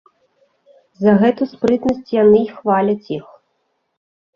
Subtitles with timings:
[1.03, 3.25] За гэту спрытнасць яны й хваляць іх.